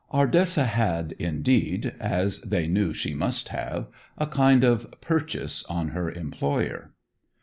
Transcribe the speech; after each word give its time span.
Ardessa 0.11 0.65
had, 0.65 1.11
indeed, 1.19 1.93
as 1.99 2.41
they 2.41 2.65
knew 2.65 2.91
she 2.91 3.13
must 3.13 3.49
have, 3.49 3.87
a 4.17 4.25
kind 4.25 4.63
of 4.63 4.91
"purchase" 4.99 5.63
on 5.65 5.89
her 5.89 6.11
employer. 6.11 6.95